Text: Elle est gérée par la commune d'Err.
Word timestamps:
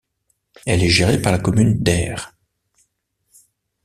Elle 0.65 0.81
est 0.83 0.89
gérée 0.89 1.21
par 1.21 1.31
la 1.31 1.37
commune 1.37 1.77
d'Err. 1.83 2.33